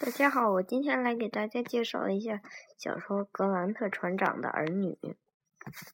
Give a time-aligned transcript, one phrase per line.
[0.00, 2.40] 大家好，我今天来给大家介绍一下
[2.76, 4.96] 小说《格兰特船长的儿女》。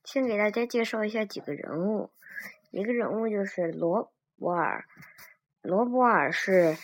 [0.04, 2.10] 先给大家介绍一下几个人物，
[2.70, 4.84] 一个人物就是罗伯尔，
[5.62, 6.76] 罗伯尔是，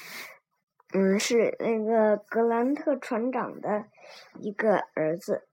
[0.95, 3.85] 嗯，是那个格兰特船长的
[4.39, 5.47] 一个儿子。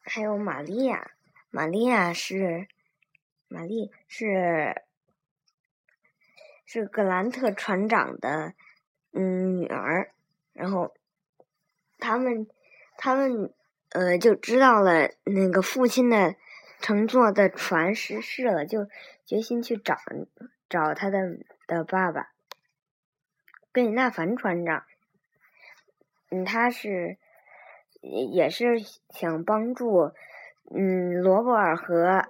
[0.00, 1.10] 还有玛利亚，
[1.50, 2.68] 玛利亚是，
[3.48, 4.82] 玛丽是，
[6.64, 8.54] 是格兰特船长的。
[9.12, 10.12] 嗯，女儿，
[10.52, 10.94] 然后
[11.98, 12.46] 他们
[12.96, 13.52] 他们
[13.90, 16.36] 呃就知道了那个父亲的
[16.80, 18.86] 乘坐的船失事了，就
[19.26, 19.96] 决心去找
[20.68, 22.30] 找他的的爸爸
[23.72, 24.84] 贝里纳凡船长。
[26.30, 27.18] 嗯，他是
[28.00, 30.12] 也是想帮助
[30.72, 32.28] 嗯罗伯尔和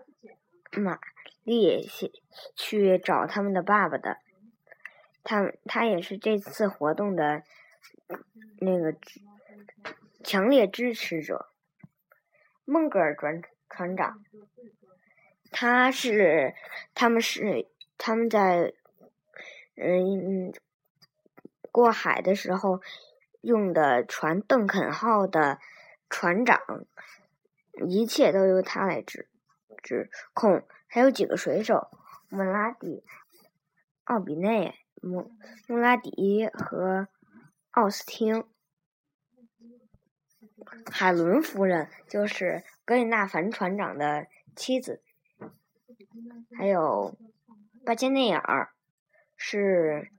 [0.73, 0.99] 玛
[1.45, 2.11] 丽去
[2.57, 4.17] 去找他们的爸爸的。
[5.23, 7.43] 他他也是这次活动的
[8.61, 8.97] 那个
[10.25, 11.51] 强烈支持者。
[12.65, 14.25] 孟格尔船船长，
[15.51, 16.55] 他是
[16.95, 17.67] 他们是
[17.99, 18.73] 他们在
[19.77, 20.53] 嗯
[21.73, 22.81] 过海的时候
[23.41, 25.59] 用的船邓肯号的
[26.09, 26.61] 船长，
[27.87, 29.29] 一切都由他来指
[29.83, 30.65] 指控。
[30.87, 31.89] 还有几个水手，
[32.29, 33.05] 莫拉蒂、
[34.05, 34.80] 奥比内。
[35.01, 35.33] 穆
[35.67, 37.09] 穆拉迪和
[37.71, 38.45] 奥斯汀，
[40.91, 45.03] 海伦夫人就是格里纳凡船长的妻子，
[46.57, 47.17] 还有
[47.85, 48.75] 巴金内尔
[49.37, 50.11] 是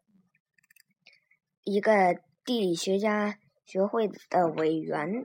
[1.63, 5.23] 一个地理学家学会的委员，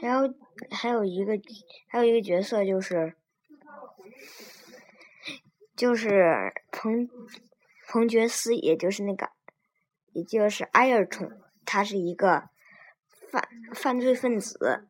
[0.00, 0.34] 还有
[0.70, 1.38] 还有一个
[1.88, 3.14] 还有一个角色就是
[5.76, 7.08] 就是彭。
[7.96, 9.30] 彭爵斯，也就是那个，
[10.12, 11.32] 也就是埃尔冲，
[11.64, 12.50] 他是一个
[13.30, 14.86] 犯犯罪分子。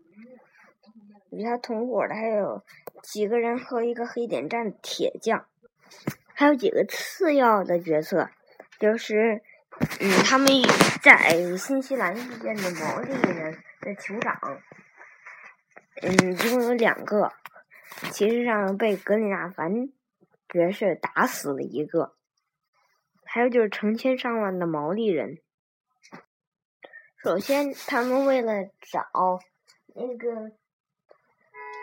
[1.30, 2.64] 与他同伙的还有
[3.04, 5.46] 几个人和一个黑点站铁匠，
[6.34, 8.28] 还有几个次要的角色，
[8.80, 9.40] 就是
[10.00, 10.48] 嗯，他们
[11.00, 14.36] 在新西兰遇见的毛利人的酋长，
[16.02, 17.32] 嗯，一共有两个，
[18.10, 19.90] 其实上被格里纳凡
[20.48, 22.15] 爵士打死了一个。
[23.36, 25.36] 还有就是成千上万的毛利人。
[27.18, 29.40] 首先，他们为了找
[29.94, 30.52] 那个，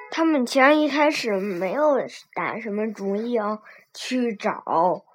[0.09, 1.99] 他们其实一开始没有
[2.33, 3.61] 打什么主意哦，
[3.93, 5.05] 去找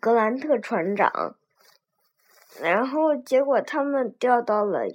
[0.00, 1.36] 格兰特船长。
[2.60, 4.88] 然后结果他们钓到了，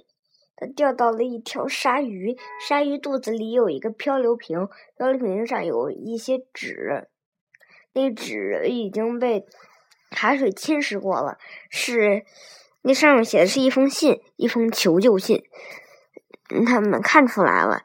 [0.76, 2.36] 钓到了一条鲨鱼，
[2.68, 7.08] 鲨鱼肚子里有一个漂流瓶，漂流瓶上有一些纸，
[7.94, 9.46] 那纸已经被。
[10.14, 11.38] 海水侵蚀过了，
[11.70, 12.24] 是
[12.82, 15.44] 那上面写的是一封信，一封求救信。
[16.66, 17.82] 他们看出来了，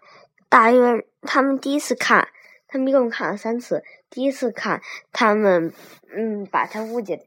[0.49, 2.27] 大约他们第一次看，
[2.67, 3.83] 他们一共看了三次。
[4.09, 5.73] 第一次看，他们
[6.13, 7.25] 嗯把它误解，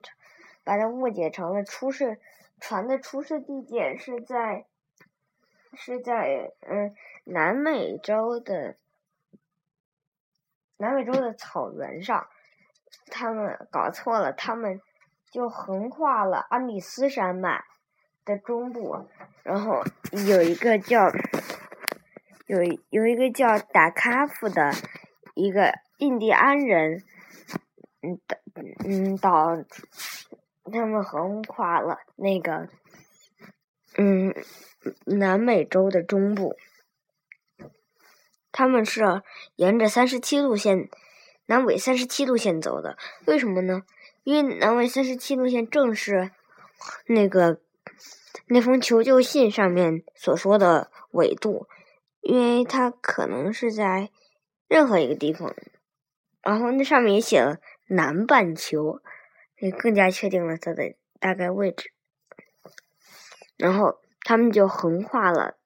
[0.65, 2.19] 把它误解成了出事
[2.60, 4.66] 船的出事地点是在
[5.75, 6.94] 是在嗯
[7.25, 8.77] 南美洲的
[10.77, 12.27] 南美洲的草原上。
[13.06, 14.81] 他们搞错了，他们。
[15.31, 17.65] 就横跨了安第斯山脉
[18.25, 19.09] 的中部，
[19.45, 19.85] 然后
[20.27, 21.11] 有一个叫
[22.47, 24.73] 有有一个叫达卡夫的
[25.35, 27.05] 一个印第安人，
[28.03, 28.39] 嗯导
[28.85, 29.57] 嗯导
[30.73, 32.69] 他们横跨了那个
[33.97, 34.35] 嗯
[35.05, 36.57] 南美洲的中部，
[38.51, 39.23] 他们是
[39.55, 40.89] 沿着三十七度线
[41.47, 42.97] 南纬三十七度线走的，
[43.27, 43.83] 为什么呢？
[44.31, 46.31] 因为南纬三十七度线正是
[47.07, 47.61] 那个
[48.47, 51.67] 那封求救信上面所说的纬度，
[52.21, 54.09] 因为它可能是在
[54.69, 55.53] 任何一个地方，
[56.43, 57.59] 然后那上面也写了
[57.89, 59.01] 南半球，
[59.59, 61.91] 也更加确定了它的大概位置。
[63.57, 65.57] 然后他们就横跨了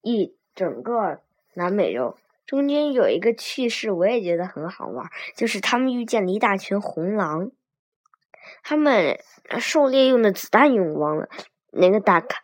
[0.00, 1.20] 一整个
[1.52, 2.16] 南美洲。
[2.46, 7.50] 中间有一个趣事，我也觉得很好玩，就是他们遇见了一大群红狼，
[8.62, 9.18] 他们
[9.58, 11.28] 狩猎用的子弹用光了，
[11.72, 12.42] 那个达卡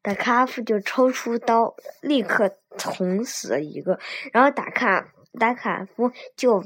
[0.00, 4.00] 达卡夫就抽出刀，立刻捅死了一个，
[4.32, 6.64] 然后达卡达卡夫就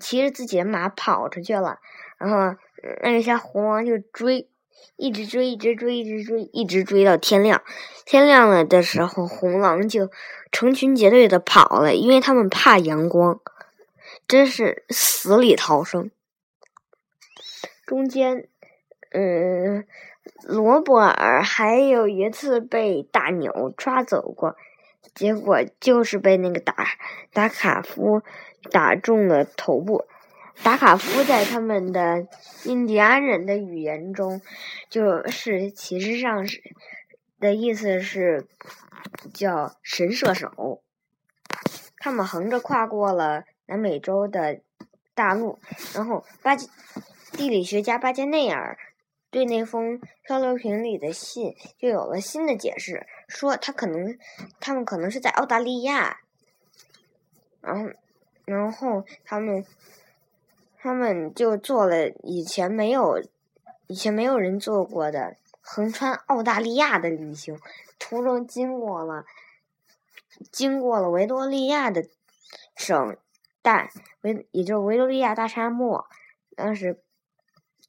[0.00, 1.78] 骑着自己的马跑出去了，
[2.18, 2.58] 然后
[3.02, 4.48] 那些红狼就追。
[4.96, 7.62] 一直追，一直追，一直追，一直追到天亮。
[8.04, 10.10] 天亮了的时候，红狼就
[10.52, 13.40] 成群结队的跑了，因为他们怕阳光，
[14.28, 16.10] 真是死里逃生。
[17.86, 18.48] 中间，
[19.12, 19.86] 嗯，
[20.44, 24.56] 罗伯尔还有一次被大鸟抓走过，
[25.14, 26.86] 结果就是被那个达
[27.32, 28.22] 达卡夫
[28.70, 30.04] 打中了头部。
[30.62, 32.28] 达卡夫在他们的
[32.64, 34.40] 印第安人的语言中，
[34.88, 36.62] 就是其实上是
[37.38, 38.46] 的意思是
[39.32, 40.82] 叫神射手。
[41.98, 44.60] 他们横着跨过了南美洲的
[45.14, 45.58] 大陆，
[45.94, 48.78] 然后巴地理学家巴金内尔
[49.30, 54.18] 对那封漂流瓶里的信就有了新的解释，说他可能
[54.60, 56.20] 他们可能是在澳大利亚，
[57.62, 57.90] 然后
[58.44, 59.64] 然后他们。
[60.82, 63.22] 他们就做了以前没有、
[63.86, 67.58] 以前没有人做过的横穿澳大利亚的旅行，
[67.98, 69.26] 途中经过了
[70.50, 72.06] 经过了维多利亚的
[72.74, 73.18] 省
[73.60, 73.90] 大
[74.22, 76.06] 维，也就是维多利亚大沙漠。
[76.56, 76.98] 当时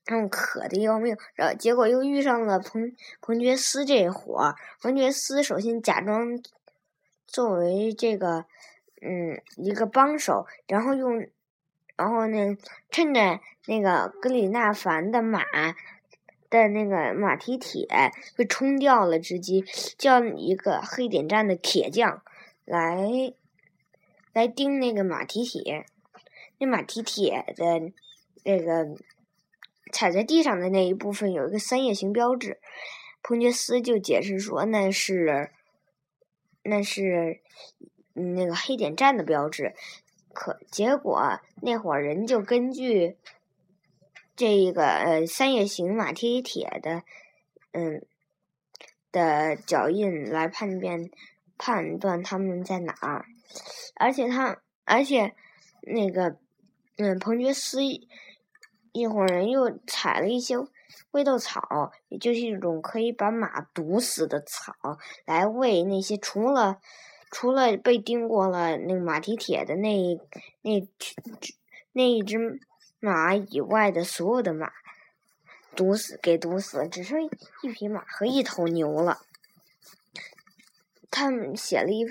[0.04, 4.56] 他们渴的要命，然后结果又遇上了彭彭爵斯这伙儿。
[4.82, 6.44] 彭爵斯首先假装
[7.26, 8.44] 作为这个
[9.02, 11.26] 嗯一个帮手，然后用。
[11.96, 12.58] 然后呢，
[12.90, 15.44] 趁着那个格里纳凡的马
[16.50, 17.88] 的那个马蹄铁
[18.36, 19.64] 被冲掉了之机，
[19.98, 22.24] 叫一个黑点站的铁匠
[22.66, 23.34] 来
[24.34, 25.86] 来钉那个马蹄铁。
[26.58, 27.92] 那马蹄铁的
[28.44, 28.96] 那个
[29.92, 32.60] 踩在地上的那一部分有一个三叶形标志，
[33.24, 35.52] 彭杰斯就解释说那是
[36.64, 37.40] 那是
[38.14, 39.74] 那个黑点站的标志。
[40.34, 43.18] 可结果那伙人就根据
[44.36, 47.04] 这一个呃三叶形马蹄铁的
[47.72, 48.06] 嗯
[49.12, 51.10] 的脚印来判别
[51.58, 53.26] 判断他们在哪儿，
[53.96, 55.36] 而且他而且
[55.82, 56.38] 那个
[56.98, 60.56] 嗯彭觉斯一伙人又采了一些
[61.12, 64.74] 味豆草，也就是一种可以把马毒死的草，
[65.26, 66.80] 来喂那些除了。
[67.32, 70.20] 除了被钉过了那个马蹄铁的那
[70.62, 70.86] 那
[71.94, 72.60] 那一只
[73.00, 74.74] 马以外的所有的马，
[75.74, 79.22] 毒死给毒死了，只剩一匹马和一头牛了。
[81.10, 82.06] 他们写了一，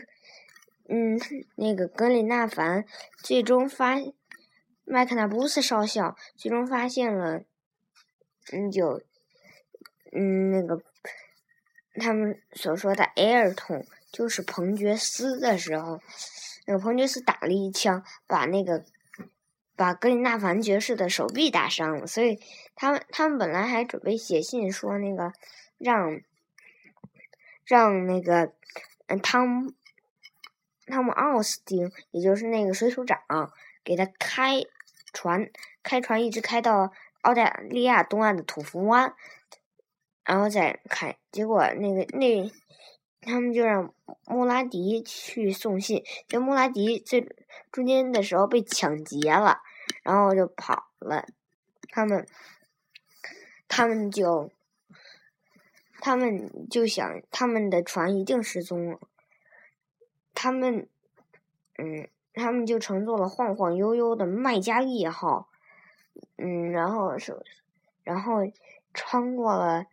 [0.88, 1.20] 嗯，
[1.55, 2.87] 那个格里纳凡
[3.19, 3.96] 最终发
[4.84, 7.43] 麦克纳布斯少校最终发现了，
[8.52, 9.02] 嗯，就
[10.12, 10.82] 嗯那个
[11.94, 13.87] 他们所说的埃尔痛。
[14.12, 16.01] 就是彭爵斯的时候，
[16.67, 18.85] 那个彭爵斯打了一枪，把那个
[19.77, 22.07] 把格林纳凡爵士的手臂打伤了。
[22.07, 22.41] 所以
[22.75, 25.33] 他们他们本来还准备写信说那个
[25.79, 26.21] 让
[27.65, 28.53] 让那个
[29.23, 29.73] 汤
[30.87, 33.21] 汤姆奥斯汀，也就是那个水手长，
[33.85, 34.61] 给他开
[35.12, 35.49] 船，
[35.85, 36.93] 开船一直开到
[37.23, 39.15] 澳大利亚东岸的土福湾，
[40.25, 41.17] 然后再开。
[41.31, 42.51] 结果那个那。
[43.22, 43.93] 他们就让
[44.26, 47.28] 穆拉迪去送信，就穆拉迪这
[47.70, 49.61] 中间的时候被抢劫了，
[50.02, 51.26] 然后就跑了。
[51.90, 52.26] 他们，
[53.69, 54.50] 他们就，
[56.00, 58.99] 他们就想他们的船一定失踪了。
[60.34, 60.88] 他们，
[61.76, 65.49] 嗯，他们就乘坐了晃晃悠悠的麦加利号，
[66.38, 67.37] 嗯，然后是，
[68.02, 68.50] 然后
[68.94, 69.84] 穿过了。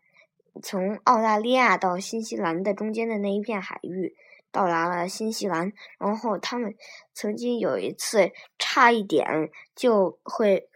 [0.62, 4.16] 从澳大利亚到新西兰的中间的那一片海域，
[4.52, 5.71] 到达了新西兰。
[5.99, 6.76] 然后他们
[7.14, 10.69] 曾经有一次差一点就会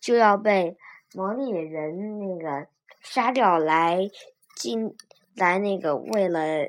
[0.00, 0.76] 就要被
[1.14, 2.68] 毛利人那个
[3.00, 4.10] 杀掉，来
[4.56, 4.96] 进
[5.34, 6.68] 来那个为了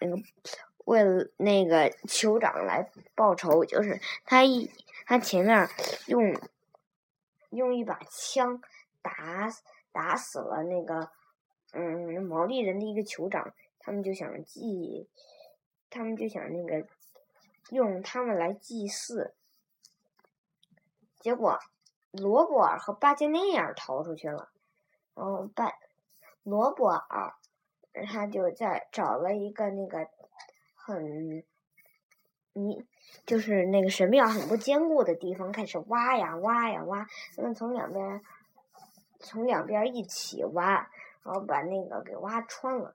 [0.00, 0.16] 那个
[0.84, 4.70] 为了那个酋长来报仇，就是他一
[5.06, 5.68] 他前面
[6.06, 6.34] 用
[7.50, 8.60] 用一把枪
[9.02, 9.50] 打
[9.92, 11.10] 打死了那个。
[11.74, 15.08] 嗯，毛利人的一个酋长，他们就想祭，
[15.90, 16.86] 他们就想那个
[17.70, 19.34] 用他们来祭祀。
[21.18, 21.58] 结果
[22.10, 24.50] 罗伯尔和巴金内尔逃出去了，
[25.14, 25.72] 然后巴
[26.42, 27.34] 罗伯尔
[28.06, 30.08] 他就在找了一个那个
[30.74, 31.44] 很
[32.52, 32.84] 你
[33.26, 38.22] 就是那个神庙很不坚固的地方，开始挖呀挖呀挖，他们从两边
[39.18, 40.88] 从两边一起挖。
[41.24, 42.94] 然后把那个给挖穿了，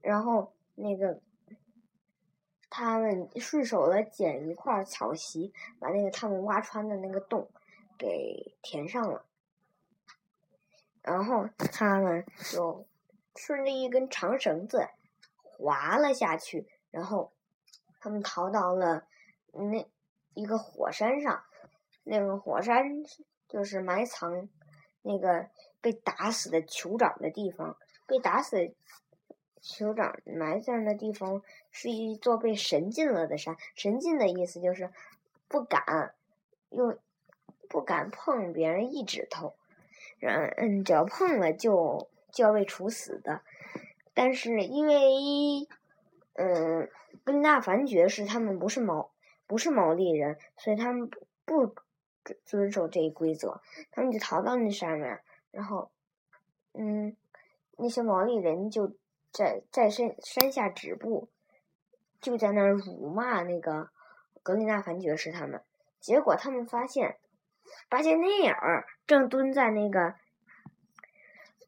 [0.00, 1.20] 然后那个
[2.68, 7.48] 他们顺手的捡一块草席，把那个他们挖穿的那个洞
[7.96, 9.24] 给填上了，
[11.02, 12.84] 然后他们就
[13.36, 14.88] 顺着一根长绳子
[15.36, 17.32] 滑了下去，然后
[18.00, 19.06] 他们逃到了
[19.52, 19.88] 那
[20.34, 21.44] 一个火山上，
[22.02, 23.04] 那个火山
[23.48, 24.48] 就是埋藏。
[25.04, 25.48] 那个
[25.82, 28.72] 被打死的酋长的地方，被打死
[29.60, 33.56] 酋长埋葬的地方是一座被神禁了的山。
[33.74, 34.90] 神禁的意思就是
[35.48, 36.14] 不敢
[36.70, 36.96] 用，
[37.68, 39.54] 不敢碰别人一指头，
[40.20, 43.42] 嗯嗯，只要碰了就就要被处死的。
[44.14, 45.66] 但是因为，
[46.34, 46.88] 嗯，
[47.24, 49.10] 跟纳凡爵士他们不是毛
[49.46, 51.10] 不是毛利人，所以他们
[51.44, 51.74] 不
[52.44, 53.60] 遵守这一规则，
[53.90, 55.20] 他们就逃到那上面，
[55.52, 55.92] 然后，
[56.72, 57.16] 嗯，
[57.76, 58.96] 那些毛利人就
[59.30, 61.28] 在在山山下止步，
[62.20, 63.90] 就在那儿辱骂那个
[64.42, 65.62] 格里纳凡爵士他们，
[66.00, 67.18] 结果他们发现
[67.88, 70.14] 巴杰内尔正蹲在那个，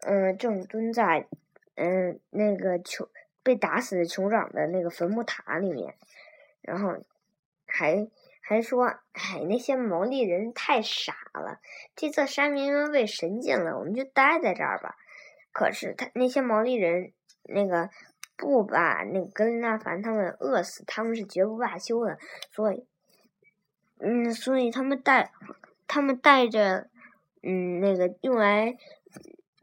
[0.01, 1.29] 嗯，正蹲在。
[1.77, 3.09] 嗯，那个酋
[3.43, 5.97] 被打死的酋长的那个坟墓塔里面，
[6.61, 6.97] 然后
[7.67, 8.09] 还
[8.47, 11.61] 还说，哎，那些毛利人太傻了，
[11.97, 14.97] 这座山明明被神禁了，我们就待在这儿吧。
[15.53, 17.13] 可是他那些毛利人
[17.45, 17.89] 那个
[18.37, 22.19] 不把那个格林纳凡他们饿死，他们是绝不罢休的。
[22.53, 22.87] 所以，
[23.99, 25.33] 嗯，所以他们带
[25.87, 26.89] 他们带着
[27.43, 28.77] 嗯那个用来。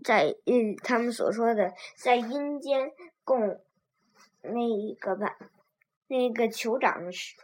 [0.04, 2.92] 在嗯，他们所说的在阴间
[3.24, 3.62] 供
[4.42, 5.38] 那一个吧，
[6.08, 7.36] 那个酋长是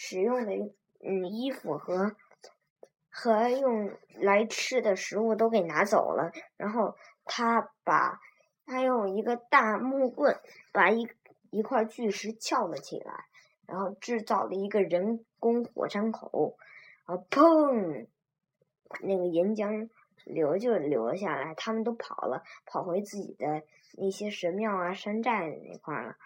[0.00, 0.52] 使用的
[1.00, 2.14] 嗯衣服和
[3.10, 3.90] 和用
[4.20, 8.20] 来吃的食物都给拿走了，然后他把
[8.64, 10.38] 他用一个大木棍
[10.72, 11.08] 把一
[11.50, 13.24] 一块巨石撬了起来，
[13.66, 16.56] 然后制造了一个人工火山口，
[17.04, 18.06] 然后砰，
[19.00, 19.90] 那个岩浆。
[20.24, 23.62] 流就流了下来，他们都跑了，跑回自己的
[23.96, 26.16] 那些神庙啊、山寨那块了。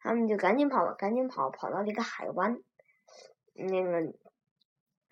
[0.00, 2.60] 他们就赶紧跑，赶紧跑，跑到了一个海湾。
[3.58, 4.14] 那个，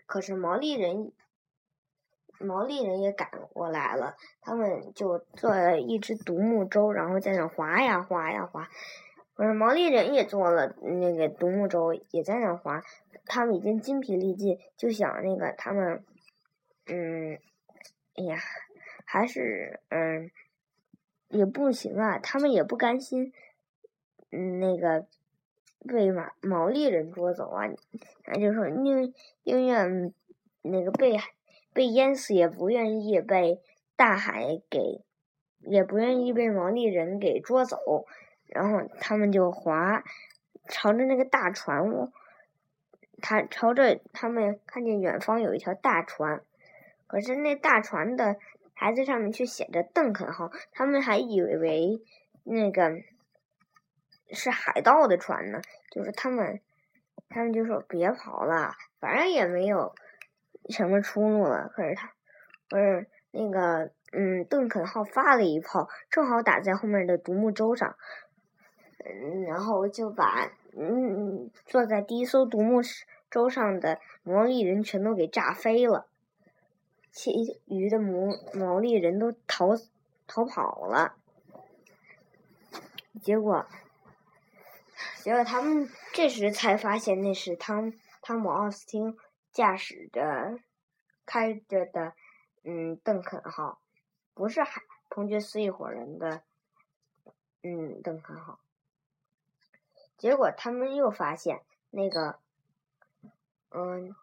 [0.06, 1.12] 可是毛利人，
[2.38, 4.16] 毛利人也赶过来了。
[4.40, 8.68] 他们就坐了一只独木舟，然后在那划呀划呀划。
[9.34, 12.82] 可是毛利人也坐了那个独木舟，也在那划。
[13.26, 16.04] 他们已经筋疲力尽，就想那个他们，
[16.86, 17.38] 嗯。
[18.18, 18.38] 哎呀，
[19.04, 20.30] 还是嗯，
[21.28, 22.18] 也不行啊。
[22.18, 23.30] 他们也不甘心，
[24.30, 25.06] 嗯，那个
[25.86, 27.68] 被毛毛利人捉走啊。
[28.24, 29.14] 他就说宁
[29.44, 30.12] 宁愿
[30.62, 31.16] 那个被
[31.72, 33.60] 被淹死，也不愿意被
[33.94, 35.02] 大海给，
[35.60, 38.06] 也不愿意被毛利人给捉走。
[38.46, 40.04] 然后他们就划，
[40.68, 41.84] 朝着那个大船，
[43.20, 46.42] 他朝着他们看见远方有一条大船。
[47.06, 48.36] 可是那大船的
[48.74, 52.02] 牌子上面却写着“邓肯号”，他们还以为
[52.44, 53.00] 那个
[54.30, 55.60] 是海盗的船呢。
[55.90, 56.60] 就是他们，
[57.28, 59.94] 他们就说：“别跑了，反正也没有
[60.68, 62.12] 什么出路了。”可是他，
[62.68, 67.96] 不是那个，嗯，邓肯号发了一炮，正好打在后面的独木舟上，
[69.04, 72.80] 嗯，然后就把嗯坐在第一艘独木
[73.30, 76.06] 舟上的毛利人全都给炸飞了。
[77.10, 79.70] 其余的毛毛利人都逃
[80.26, 81.14] 逃跑了，
[83.22, 83.66] 结果，
[85.26, 87.92] 结果他们这时才发现那是汤
[88.22, 89.18] 汤姆奥斯汀
[89.50, 90.60] 驾驶着
[91.24, 92.14] 开着的，
[92.62, 93.80] 嗯，邓肯号，
[94.34, 96.44] 不是海彭爵斯一伙人的，
[97.64, 98.60] 嗯，邓肯号。
[100.16, 102.38] 结果他们又发现那个，
[103.70, 104.14] 嗯。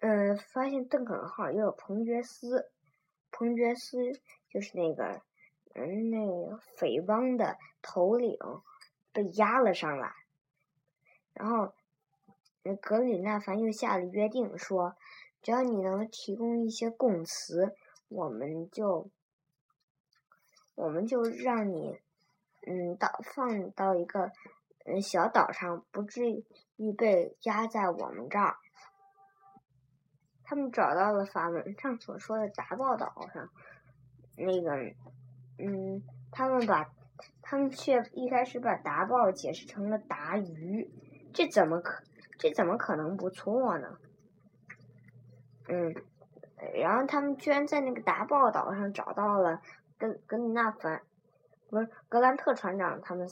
[0.00, 2.72] 嗯，发现邓肯号又有彭爵斯，
[3.30, 5.22] 彭爵斯就是那个，
[5.76, 8.36] 嗯，那个匪帮的头领
[9.12, 10.12] 被押了上来，
[11.34, 11.72] 然后，
[12.80, 14.96] 格里纳凡又下了约定，说
[15.42, 17.74] 只要你能提供一些供词，
[18.08, 19.10] 我们就，
[20.74, 21.98] 我们就让你，
[22.66, 24.30] 嗯，到放到一个
[24.84, 26.44] 嗯小岛上，不至
[26.76, 28.56] 于被压在我们这儿。
[30.44, 33.48] 他们找到了法文上所说的达报岛上，
[34.36, 34.76] 那个，
[35.58, 36.02] 嗯，
[36.32, 36.90] 他们把，
[37.42, 40.90] 他们却一开始把达报解释成了达鱼，
[41.32, 42.02] 这怎么可，
[42.38, 43.98] 这怎么可能不错呢？
[45.68, 45.94] 嗯，
[46.74, 49.60] 然后他们居然在那个达报岛上找到了
[49.98, 51.02] 格格里纳凡，
[51.68, 53.28] 不是格兰特船长他们，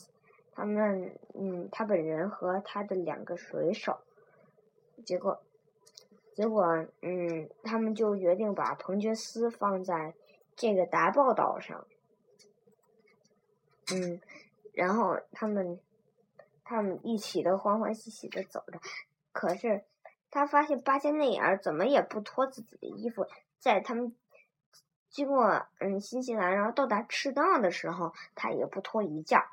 [0.52, 3.98] 他们，嗯，他本人和他的两个水手，
[5.04, 5.42] 结果。
[6.34, 6.64] 结果，
[7.02, 10.14] 嗯，他们就决定把彭爵斯放在
[10.54, 11.84] 这个达报岛上，
[13.92, 14.20] 嗯，
[14.72, 15.80] 然后他们
[16.64, 18.78] 他们一起都欢欢喜喜的走着。
[19.32, 19.84] 可是
[20.30, 23.26] 他发现巴金内尔怎么也不脱自己的衣服，
[23.58, 24.14] 在他们
[25.08, 29.48] 经过嗯新西兰，然后到达赤道的时候，他也不脱一件儿。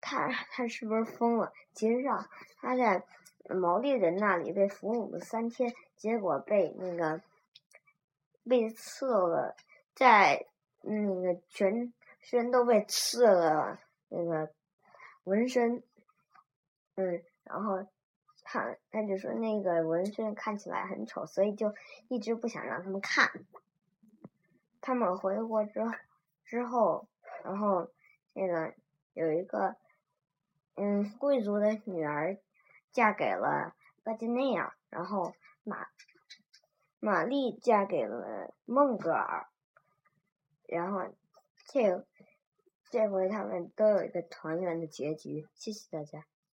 [0.00, 1.52] 他他是不是疯了？
[1.74, 2.28] 其实上
[2.60, 3.04] 他在
[3.48, 7.20] 毛利人那里被俘虏了三天，结果被那个
[8.48, 9.54] 被刺了，
[9.94, 10.46] 在
[10.80, 14.52] 那个全身都被刺了那个
[15.24, 15.82] 纹身，
[16.94, 17.86] 嗯，然后
[18.42, 21.74] 他他就说那个纹身看起来很丑，所以就
[22.08, 23.30] 一直不想让他们看。
[24.80, 25.80] 他们回国之
[26.44, 27.08] 之后，
[27.44, 27.90] 然后
[28.32, 28.74] 那个
[29.14, 29.76] 有一个。
[30.76, 32.38] 嗯，贵族的女儿
[32.90, 35.86] 嫁给了巴金内亚，然后玛
[37.00, 39.46] 玛丽嫁给了孟格尔，
[40.66, 41.14] 然后
[41.66, 42.06] 这个
[42.90, 45.46] 这回他们都有一个团圆的结局。
[45.54, 46.26] 谢谢大家。